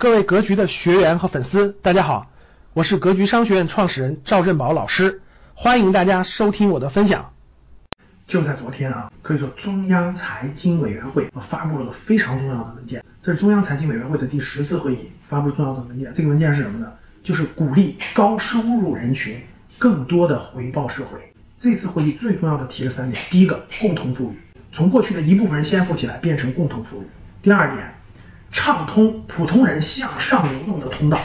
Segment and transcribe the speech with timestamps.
[0.00, 2.30] 各位格局的学员和粉丝，大家好，
[2.72, 5.22] 我是格局商学院创始人赵振宝老师，
[5.54, 7.32] 欢迎大家收听我的分享。
[8.28, 16.14] 就在昨天啊，可以说中央财经委员会发布了个非常重要的文件，这是中央财经委员会的第十次会议发布重要的文件。
[16.14, 16.92] 这个文件是什么呢？
[17.24, 19.36] 就是鼓励高收入人群
[19.78, 21.34] 更多的回报社会。
[21.58, 24.36] 这次会议最重要的提了三点：第一个，共同富裕，
[24.70, 27.04] 从过去的一部分人先富起来变成共同富裕；
[27.42, 27.97] 第二点。
[28.50, 31.18] 畅通普通人向上流动的通道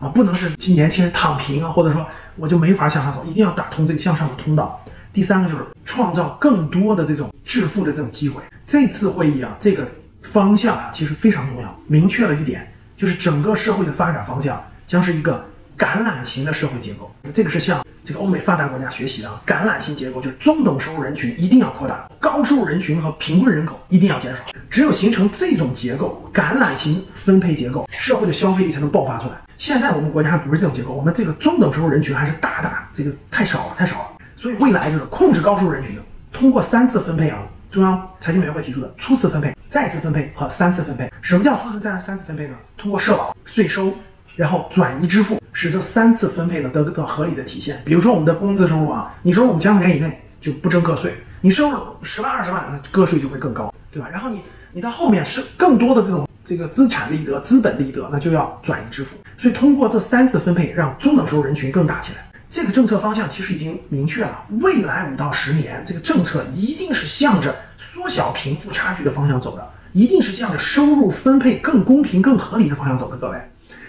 [0.00, 2.06] 啊，不能是年轻人躺平啊，或者说
[2.36, 4.84] 我就没法向上走，一定要打通这个向上的通道。
[5.12, 8.42] 第三个就是创造更多的这种致富的这种机会。
[8.66, 9.88] 这次会议啊，这个
[10.22, 15.44] 方向啊其实非常重要，明确了一点，就是整个社会的发展方向将是一个
[15.76, 17.10] 橄榄型的社会结构。
[17.34, 24.38] 这个是向这个欧美发达国家学习的啊，橄榄型结构就是中等收入人群一定要扩大，高收入人群和贫困人口一定要减少。
[24.70, 29.34] 只有形成这种结构，橄榄型分配结构，社会的消费力才能爆发出来。
[29.58, 34.06] 现在我们国家还不是这种结构，我们这个中等收入人群还是大大这个太少了，太少了。
[34.36, 35.98] 所以未来就是控制高收入人群，
[36.32, 41.12] 通过三次分配啊，中央财经委员会提出的初次分配、再次分配和三次分配。
[41.20, 42.54] 什么叫初次、再三次分配呢？
[42.78, 43.92] 通过社保、税收，
[44.36, 47.82] 然后转移支付，使这三次分配呢得到合理的体现。
[47.84, 54.08] 比如说我们的工资收入啊，你说我们千万年以内就不征个税，你收入十万、二十万，那个税就会更高，对吧？
[54.08, 54.40] 然后你。
[54.72, 59.16] 你到后面是更多的这种这个资产利得、资本利得，那就要转移支付。
[59.36, 62.30] 所以通过这三次分配，让中等收入人群更大起来。
[62.50, 73.16] 这个政策方向其实已经明确了，未来五到十年，这个政策一定是向着缩小贫富差距的方向走的，一定是向着收入分配更公平、更合理的方向走的。
[73.16, 73.40] 各位，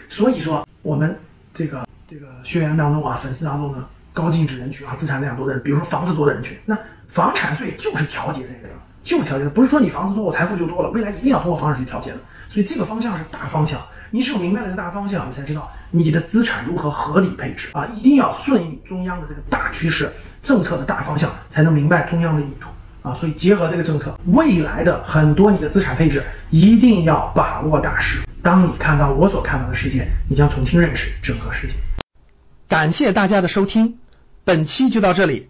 [0.10, 1.20] 所以说我们
[1.54, 6.76] 这个这个学员当中啊，粉丝当中呢，高净值人群啊，资产量多的人，比如说房子多的人群，那
[7.12, 8.74] 房产税就是调节这个的。
[9.04, 12.18] 就调节的，不是说你房子多我财富就多了，未来一定要通过房产去调节的。
[12.50, 13.82] 所以这个方向是大方向，
[14.12, 17.88] 你只有明白了这大方向，你才知道你的资产如何合理配置啊！
[17.88, 22.70] 一定要顺应中央的这个大趋势政策的大方向，才能明白中央的意图
[23.02, 23.16] 啊！
[23.16, 28.20] 所以结合这个政策，未来的很多你的资产配置一定要把握大势。
[28.44, 31.74] 当你看到我所看到的世界，你将重新认识整个世界。
[32.68, 33.98] 感谢大家的收听，
[34.44, 35.50] 本期就到这里。